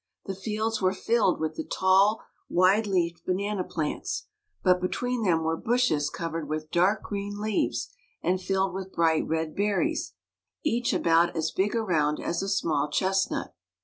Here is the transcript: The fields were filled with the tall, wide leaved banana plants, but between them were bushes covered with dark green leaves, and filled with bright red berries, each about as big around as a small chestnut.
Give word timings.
The 0.25 0.33
fields 0.33 0.81
were 0.81 0.95
filled 0.95 1.39
with 1.39 1.53
the 1.57 1.63
tall, 1.63 2.23
wide 2.49 2.87
leaved 2.87 3.23
banana 3.23 3.63
plants, 3.63 4.25
but 4.63 4.81
between 4.81 5.21
them 5.21 5.43
were 5.43 5.55
bushes 5.55 6.09
covered 6.09 6.49
with 6.49 6.71
dark 6.71 7.03
green 7.03 7.39
leaves, 7.39 7.91
and 8.23 8.41
filled 8.41 8.73
with 8.73 8.91
bright 8.93 9.27
red 9.27 9.55
berries, 9.55 10.13
each 10.63 10.91
about 10.91 11.35
as 11.35 11.51
big 11.51 11.75
around 11.75 12.19
as 12.19 12.41
a 12.41 12.49
small 12.49 12.89
chestnut. 12.89 13.53